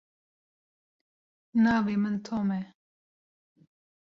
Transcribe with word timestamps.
Navê 1.63 1.95
min 2.03 2.15
Tom 2.27 2.47
e. 2.59 2.61